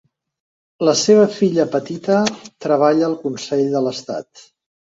La 0.89 0.95
seva 1.01 1.27
filla 1.35 1.67
petita 1.75 2.17
treballa 2.67 3.07
al 3.11 3.17
Consell 3.27 3.65
de 3.77 3.87
l'Estat. 3.91 4.47